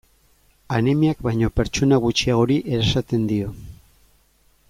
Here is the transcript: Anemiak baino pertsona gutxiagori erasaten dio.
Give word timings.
Anemiak 0.77 1.19
baino 1.27 1.49
pertsona 1.59 2.01
gutxiagori 2.07 2.59
erasaten 2.77 3.31
dio. 3.35 3.55